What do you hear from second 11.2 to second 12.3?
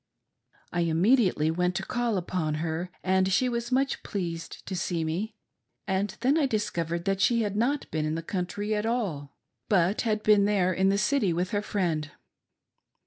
with her friend. CARRIES LADY FRIEND.